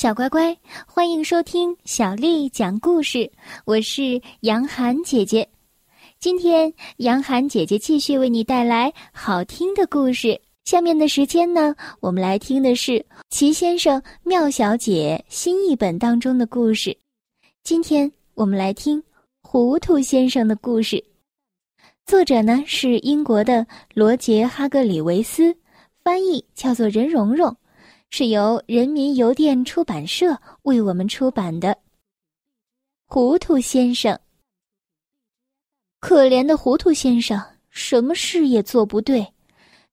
[0.00, 3.30] 小乖乖，欢迎收听小丽讲故事。
[3.66, 5.46] 我是杨涵姐姐，
[6.18, 10.40] 今天杨涵姐姐继续为你带来好听的故事。
[10.64, 12.92] 下面的时间呢，我们来听的是
[13.28, 16.96] 《齐先生妙小姐》新译本当中的故事。
[17.62, 19.02] 今天我们来听
[19.42, 21.04] 糊涂先生的故事，
[22.06, 25.54] 作者呢是英国的罗杰·哈格里维斯，
[26.02, 27.54] 翻译叫做任蓉蓉。
[28.12, 31.68] 是由人民邮电出版社为我们出版的
[33.06, 34.12] 《糊涂先生》。
[36.00, 39.24] 可怜的糊涂先生，什么事也做不对，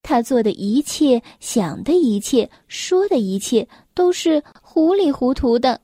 [0.02, 5.80] 他做的一切、想的一切、说的一切，都是糊里糊涂的，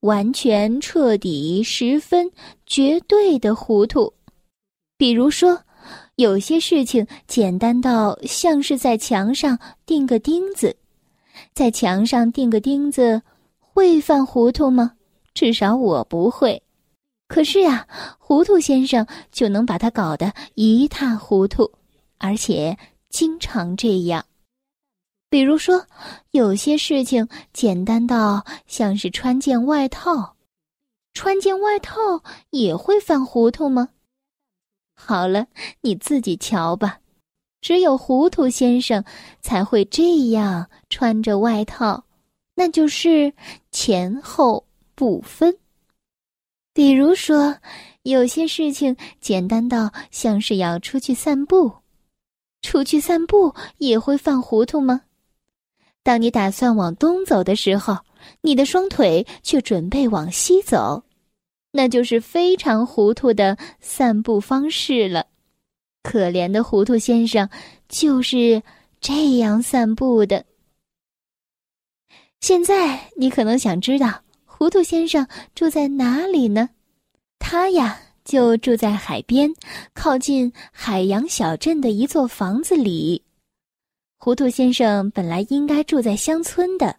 [0.00, 2.30] 完全、彻底、十分、
[2.64, 4.10] 绝对的糊涂。
[4.96, 5.60] 比如说，
[6.16, 10.74] 有些事情简单到像是在墙上钉个钉子。
[11.52, 13.22] 在墙上钉个钉子，
[13.58, 14.92] 会犯糊涂吗？
[15.32, 16.62] 至少我不会。
[17.26, 17.86] 可是呀，
[18.18, 21.72] 糊涂先生就能把他搞得一塌糊涂，
[22.18, 22.76] 而且
[23.08, 24.24] 经常这样。
[25.30, 25.84] 比如说，
[26.30, 30.36] 有些事情简单到像是穿件外套，
[31.12, 33.88] 穿件外套也会犯糊涂吗？
[34.94, 35.48] 好了，
[35.80, 37.00] 你自己瞧吧。
[37.60, 39.02] 只有糊涂先生
[39.40, 42.04] 才会这样穿着外套，
[42.54, 43.32] 那就是
[43.72, 44.64] 前后
[44.94, 45.58] 不分。
[46.72, 47.56] 比如说，
[48.04, 51.72] 有些事情简单到像是要出去散步，
[52.62, 55.00] 出去散步也会犯糊涂吗？
[56.04, 57.98] 当你打算往东走的时候，
[58.42, 61.02] 你的双腿却准备往西走，
[61.72, 65.26] 那就是非常糊涂的散步方式了。
[66.04, 67.50] 可怜的糊涂先生
[67.88, 68.62] 就是
[69.00, 70.44] 这样散步的。
[72.44, 76.68] 现在你可能想知道，糊涂先生住在哪里呢？
[77.38, 79.50] 他呀，就住在海边，
[79.94, 83.22] 靠近海洋小镇的一座房子里。
[84.18, 86.94] 糊涂先生本来应该住在乡村的，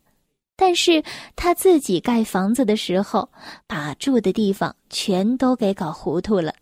[0.55, 1.03] 但是
[1.35, 3.29] 他自己盖房子的时候，
[3.67, 6.55] 把住的地方全都给搞糊涂了，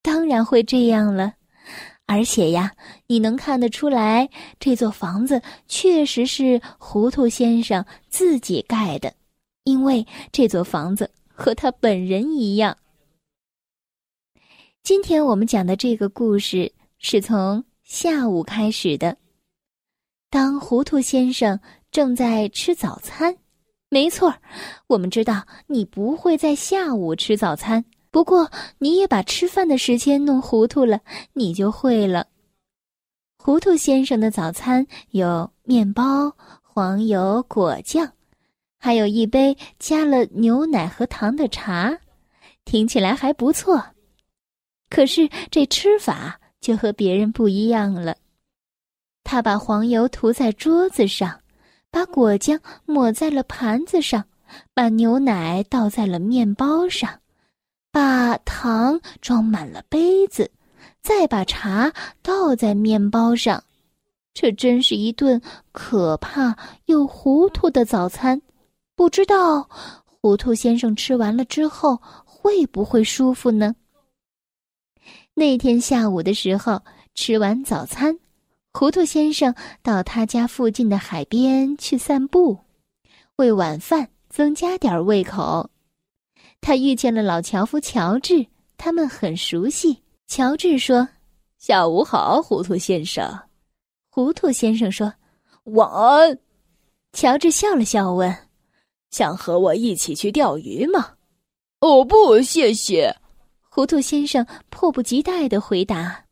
[0.00, 1.34] 当然会这样了。
[2.10, 2.72] 而且呀，
[3.06, 9.12] 你能看得出来，这座房子确实是糊涂先生自己盖的，
[9.64, 12.78] 因为这座房子和他本人一样。
[14.82, 19.18] 今天我们讲的这个故事是从下午开始的，
[20.30, 21.60] 当糊涂先生
[21.90, 23.36] 正在吃早餐。
[23.90, 24.34] 没错
[24.86, 27.84] 我们知道你不会在下午吃早餐。
[28.18, 31.00] 不过，你也把吃饭的时间弄糊涂了，
[31.34, 32.26] 你就会了。
[33.38, 38.10] 糊涂先生的早餐有面包、黄油、果酱，
[38.76, 41.96] 还有一杯加了牛奶和糖的茶，
[42.64, 43.80] 听起来还不错。
[44.90, 48.16] 可是这吃法就和别人不一样了。
[49.22, 51.40] 他把黄油涂在桌子上，
[51.88, 54.24] 把果酱抹在了盘子上，
[54.74, 57.20] 把牛奶倒在了面包上。
[57.90, 60.50] 把糖装满了杯子，
[61.00, 63.62] 再把茶倒在面包上，
[64.34, 65.40] 这真是一顿
[65.72, 66.56] 可怕
[66.86, 68.40] 又糊涂的早餐。
[68.94, 69.68] 不知道
[70.04, 73.74] 糊涂先生吃完了之后会不会舒服呢？
[75.34, 76.82] 那天下午的时候，
[77.14, 78.18] 吃完早餐，
[78.72, 82.58] 糊涂先生到他家附近的海边去散步，
[83.36, 85.70] 为晚饭增加点胃口。
[86.60, 88.46] 他遇见了老樵夫乔治，
[88.76, 90.02] 他们很熟悉。
[90.26, 91.08] 乔治说
[91.56, 93.26] ：“下午好，糊涂先生。”
[94.10, 95.12] 糊涂先生说
[95.64, 96.38] ：“晚安。”
[97.14, 98.36] 乔治笑了笑，问
[99.10, 101.14] ：“想和我一起去钓鱼吗
[101.80, 103.16] ？”“哦，不，谢谢。”
[103.70, 106.24] 糊涂先生迫不及待的回答。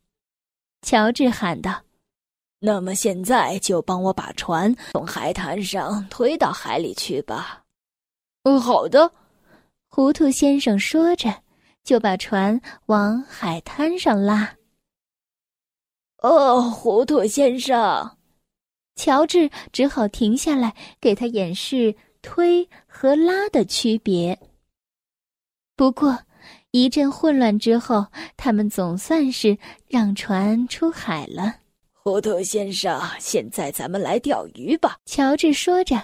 [0.81, 1.81] 乔治喊道
[2.59, 7.63] ：“那么现在就帮我把船从海滩上推到海里去吧。
[8.43, 9.11] ”“嗯，好的。”
[9.87, 11.41] 糊涂先生说着，
[11.83, 14.55] 就把船往海滩上拉。
[16.17, 18.17] 哦，糊涂先生，
[18.95, 24.37] 乔治只好停下来给他演示推和拉的区别。
[25.75, 26.19] 不过，
[26.71, 29.57] 一阵混乱之后，他们总算是
[29.87, 31.55] 让船出海了。
[31.93, 34.97] 糊涂先生，现在咱们来钓鱼吧。
[35.05, 36.01] 乔治说着。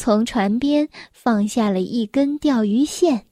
[0.00, 3.26] 从船边放下了一根钓鱼线。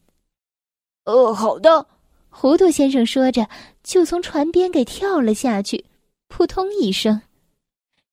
[1.06, 1.87] 哦，好的，
[2.29, 3.49] 糊涂先生说着，
[3.82, 5.87] 就从船边给跳了下去。
[6.29, 7.23] 扑通一声，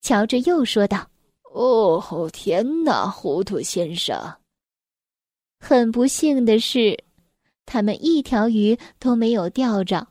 [0.01, 1.05] 乔治又说道
[1.53, 4.17] ：“哦，天哪，糊涂先生！”
[5.59, 7.03] 很不幸的是，
[7.65, 10.07] 他们一条鱼都没有钓着。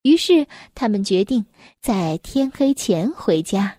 [0.00, 1.44] 于是，他们决定
[1.82, 3.76] 在天黑前回家。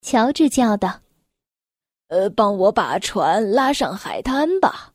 [0.00, 1.00] 乔治叫道
[2.14, 4.92] ：“呃，帮我把船拉上海滩吧。”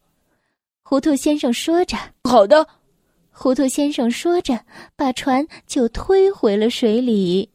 [0.81, 2.66] 糊涂先生说着：“好的。”
[3.30, 7.50] 糊涂先生说着，把船就推回了水里。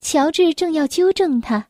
[0.00, 1.66] 乔治正要纠正他，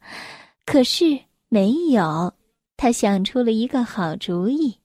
[0.67, 2.33] 可是没有。
[2.77, 4.79] 他想出了一个好主意。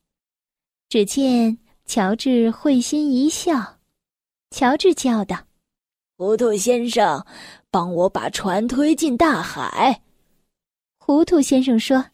[0.90, 3.78] 只见乔治会心一笑，
[4.52, 5.38] 乔治叫道
[6.18, 7.26] ：“糊涂先生，
[7.72, 10.02] 帮我把船推进大海。”
[11.10, 12.06] 糊涂先生说：“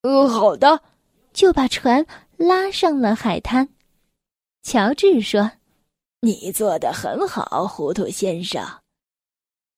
[0.00, 0.82] 呃，好的。”
[1.30, 2.06] 就把船
[2.38, 3.68] 拉上了海滩。
[4.62, 5.52] 乔治说
[6.22, 8.66] ：“你做的很好，糊涂先生。”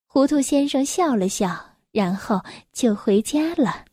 [0.06, 1.50] 糊涂先生笑了笑，
[1.90, 2.40] 然后
[2.72, 3.84] 就回家了。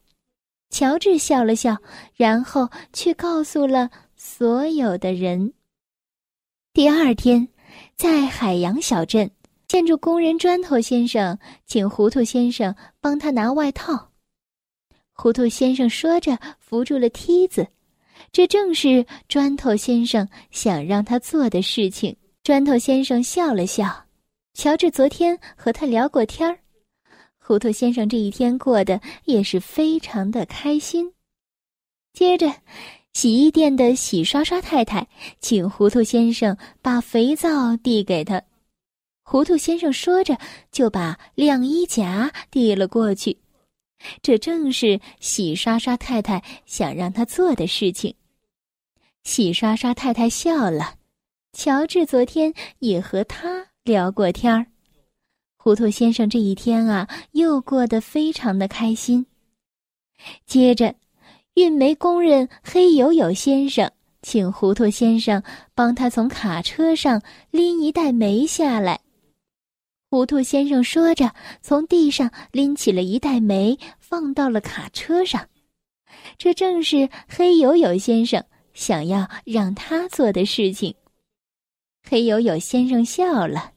[0.69, 1.75] 乔治笑了笑，
[2.13, 5.51] 然后去告诉了所有的人。
[6.73, 7.47] 第二天，
[7.95, 9.31] 在海洋小镇，
[9.67, 14.08] 建筑工人砖头先生请糊涂先生帮他拿外套。
[15.21, 17.67] 糊涂先生说着，扶住了梯子。
[18.31, 22.15] 这正是砖头先生想让他做的事情。
[22.41, 24.05] 砖头先生笑了笑。
[24.53, 26.57] 乔治昨天和他聊过天儿。
[27.37, 31.11] 糊涂先生这一天过得也是非常的开心。
[32.13, 32.55] 接着，
[33.11, 35.05] 洗衣店的洗刷刷太太
[35.41, 38.41] 请糊涂先生把肥皂递给他。
[39.23, 40.37] 糊涂先生说着，
[40.71, 43.37] 就把晾衣夹递了过去。
[44.21, 48.15] 这正是洗刷刷太太想让他做的事情。
[49.23, 50.95] 洗刷刷太太笑了。
[51.51, 54.67] 乔治昨天也和他聊过天儿。
[55.57, 59.25] 糊涂先生这一天啊，又过得非常的开心。
[60.45, 60.95] 接着，
[61.55, 63.91] 运煤工人黑友友先生
[64.21, 65.43] 请糊涂先生
[65.75, 69.01] 帮他从卡车上拎一袋煤下来。
[70.09, 75.47] 糊涂先生说着，从地上拎起了一袋煤，放到了卡车上。
[76.37, 80.95] 这正是黑友友先生想要让他做的事情。
[82.01, 83.73] 黑友友先生笑了。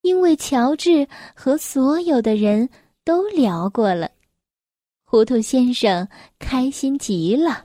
[0.00, 2.68] 因为乔治和所有的人
[3.04, 4.10] 都聊过了，
[5.04, 6.06] 糊涂先生
[6.38, 7.64] 开心极了。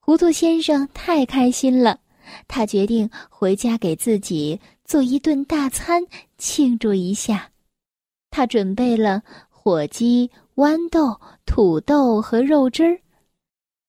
[0.00, 2.00] 糊涂先生太开心了，
[2.48, 4.60] 他决定回家给自己
[4.92, 6.04] 做一顿大餐
[6.36, 7.50] 庆祝一下。
[8.30, 13.00] 他准备了火鸡、豌豆、土豆和肉汁儿。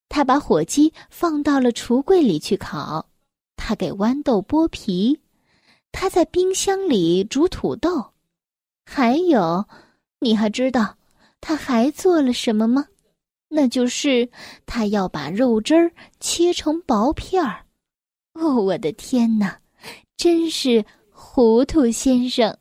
[0.08, 3.06] 他把火鸡放到了橱柜里去烤，
[3.58, 5.20] 他给豌豆剥皮。
[5.92, 8.14] 他在冰箱里煮土豆，
[8.86, 9.66] 还有，
[10.22, 10.96] 你还知道
[11.42, 12.88] 他还做了什么吗？
[13.50, 14.30] 那就是
[14.66, 15.92] 他要把肉汁儿
[16.22, 17.66] 切成薄片儿。
[18.36, 19.60] 哦，我的天哪，
[20.18, 22.58] 真是糊涂先生！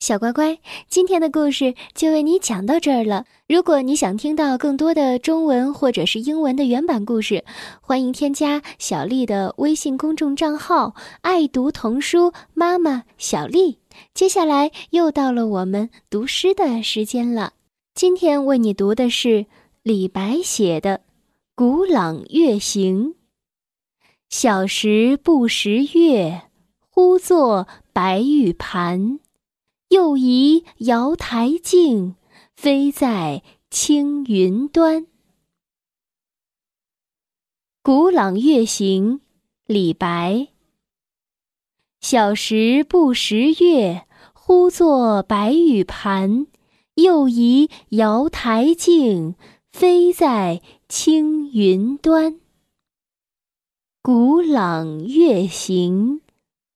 [0.00, 0.58] 小乖乖，
[0.88, 3.24] 今天的故事就为你讲到这儿了。
[3.48, 7.44] 如果你想听到更多的中文或者是英文的原版故事，
[7.80, 13.78] 欢迎添加小丽的微信公众账号“爱读童书妈妈小丽”。
[14.14, 17.54] 接下来又到了我们读诗的时间了。
[17.94, 19.46] 今天为你读的是
[19.82, 20.98] 李白写的
[21.56, 23.08] 《古朗月行》。
[24.28, 26.42] 小时不识月，
[27.00, 29.20] 呼作白玉盘。
[29.90, 32.16] 又疑瑶台镜，
[32.56, 35.02] 飞在青云端。
[37.82, 39.18] 《古朗月行》
[39.64, 40.48] 李白。
[42.00, 46.48] 小时不识月，呼作白玉盘。
[46.94, 49.36] 又疑瑶台镜，
[49.70, 52.32] 飞在青云端。
[54.02, 56.16] 《古朗月行》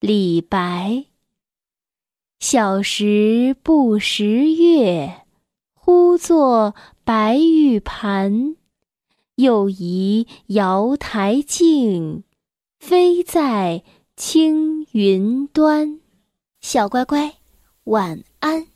[0.02, 1.04] 李白。
[2.40, 5.22] 小时不识月，
[5.74, 8.56] 呼作白玉盘。
[9.36, 12.24] 又疑瑶台镜，
[12.80, 13.84] 飞在
[14.16, 16.00] 青云端。
[16.60, 17.36] 小乖乖，
[17.84, 18.71] 晚安。